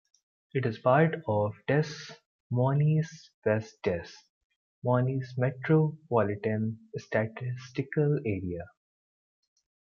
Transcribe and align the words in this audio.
It 0.55 0.65
is 0.65 0.79
part 0.79 1.13
of 1.27 1.53
the 1.67 1.83
Des 1.83 2.15
Moines-West 2.49 3.77
Des 3.83 4.07
Moines 4.83 5.35
Metropolitan 5.37 6.79
Statistical 6.97 8.17
Area. 8.25 8.65